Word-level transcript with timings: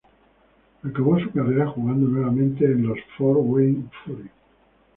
Acabó 0.81 1.19
su 1.19 1.29
carrera 1.29 1.67
jugando 1.67 2.07
nuevamente 2.07 2.65
en 2.65 2.87
los 2.87 2.97
Fort 3.15 3.39
Wayne 3.43 3.87
Fury. 4.03 4.31